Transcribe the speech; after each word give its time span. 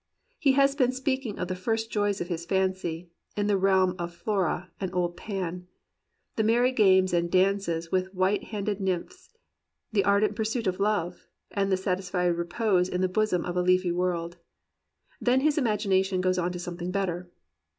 He 0.39 0.53
has 0.53 0.73
been 0.75 0.91
speaking 0.91 1.37
of 1.37 1.47
the 1.47 1.53
first 1.55 1.91
joys 1.91 2.19
of 2.19 2.27
his 2.27 2.43
fancy, 2.43 3.11
in 3.37 3.45
the 3.45 3.55
realm 3.55 3.93
of 3.99 4.11
Flora 4.15 4.71
and 4.79 4.91
old 4.95 5.15
Pan: 5.15 5.67
the 6.37 6.43
merry 6.43 6.71
games 6.71 7.13
and 7.13 7.29
dances 7.31 7.91
with 7.91 8.11
white 8.11 8.45
handed 8.45 8.81
nymphs: 8.81 9.29
the 9.93 10.03
ardent 10.03 10.35
pursuit 10.35 10.65
of 10.65 10.79
love, 10.79 11.27
and 11.51 11.71
the 11.71 11.77
satis 11.77 12.09
fied 12.09 12.35
repose 12.35 12.89
in 12.89 13.01
the 13.01 13.07
bosom 13.09 13.45
of 13.45 13.55
a 13.55 13.61
leafy 13.61 13.91
world. 13.91 14.37
Then 15.21 15.41
his 15.41 15.59
imagination 15.59 16.19
goes 16.19 16.39
on 16.39 16.51
to 16.53 16.57
something 16.57 16.89
better. 16.89 17.29